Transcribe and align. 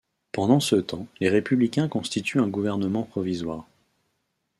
Pendant 0.31 0.59
ce 0.59 0.77
temps 0.77 1.05
les 1.19 1.29
républicains 1.29 1.87
constituent 1.87 2.39
un 2.39 2.47
gouvernement 2.47 3.03
provisoire. 3.03 3.67